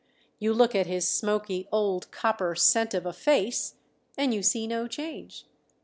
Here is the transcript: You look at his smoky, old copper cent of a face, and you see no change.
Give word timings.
You 0.39 0.51
look 0.55 0.73
at 0.73 0.87
his 0.87 1.07
smoky, 1.07 1.67
old 1.71 2.09
copper 2.09 2.55
cent 2.55 2.95
of 2.95 3.05
a 3.05 3.13
face, 3.13 3.75
and 4.17 4.33
you 4.33 4.41
see 4.41 4.65
no 4.65 4.87
change. 4.87 5.45